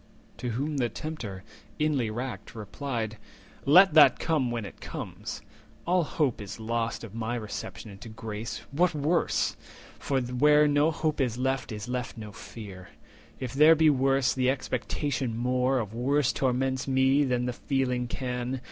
To 0.37 0.49
whom 0.49 0.77
the 0.77 0.89
Tempter, 0.89 1.43
inly 1.77 2.09
racked, 2.09 2.55
replied:— 2.55 3.17
"Let 3.65 3.93
that 3.93 4.17
come 4.17 4.49
when 4.49 4.65
it 4.65 4.81
comes. 4.81 5.43
All 5.85 6.01
hope 6.03 6.41
is 6.41 6.59
lost 6.59 7.03
Of 7.03 7.13
my 7.13 7.35
reception 7.35 7.91
into 7.91 8.09
grace; 8.09 8.61
what 8.71 8.95
worse? 8.95 9.55
For 9.99 10.19
where 10.19 10.67
no 10.67 10.89
hope 10.89 11.21
is 11.21 11.37
left 11.37 11.71
is 11.71 11.87
left 11.87 12.17
no 12.17 12.31
fear. 12.31 12.89
If 13.39 13.53
there 13.53 13.75
be 13.75 13.91
worse, 13.91 14.33
the 14.33 14.49
expectation 14.49 15.37
more 15.37 15.77
Of 15.77 15.93
worse 15.93 16.33
torments 16.33 16.87
me 16.87 17.23
than 17.23 17.45
the 17.45 17.53
feeling 17.53 18.07
can. 18.07 18.59